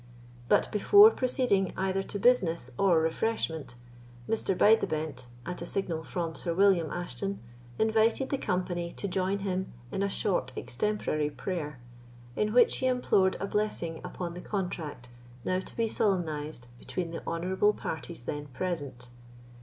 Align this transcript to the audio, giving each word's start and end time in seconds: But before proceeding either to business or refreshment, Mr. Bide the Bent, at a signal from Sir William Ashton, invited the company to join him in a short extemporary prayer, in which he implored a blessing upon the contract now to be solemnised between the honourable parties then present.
But 0.49 0.71
before 0.71 1.11
proceeding 1.11 1.73
either 1.77 2.01
to 2.01 2.17
business 2.17 2.71
or 2.79 2.99
refreshment, 2.99 3.75
Mr. 4.27 4.57
Bide 4.57 4.79
the 4.79 4.87
Bent, 4.87 5.27
at 5.45 5.61
a 5.61 5.65
signal 5.67 6.01
from 6.03 6.33
Sir 6.33 6.55
William 6.55 6.89
Ashton, 6.89 7.39
invited 7.77 8.31
the 8.31 8.39
company 8.39 8.91
to 8.93 9.07
join 9.07 9.37
him 9.45 9.71
in 9.91 10.01
a 10.01 10.09
short 10.09 10.53
extemporary 10.57 11.29
prayer, 11.29 11.77
in 12.35 12.51
which 12.51 12.77
he 12.77 12.87
implored 12.87 13.37
a 13.39 13.45
blessing 13.45 14.01
upon 14.03 14.33
the 14.33 14.41
contract 14.41 15.09
now 15.45 15.59
to 15.59 15.77
be 15.77 15.87
solemnised 15.87 16.65
between 16.79 17.11
the 17.11 17.21
honourable 17.27 17.71
parties 17.73 18.23
then 18.23 18.47
present. 18.47 19.09